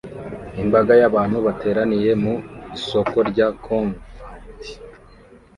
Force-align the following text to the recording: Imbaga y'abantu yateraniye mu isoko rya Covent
Imbaga 0.63 0.93
y'abantu 1.01 1.37
yateraniye 1.47 2.11
mu 2.23 2.33
isoko 2.77 3.15
rya 3.29 3.47
Covent 3.63 4.01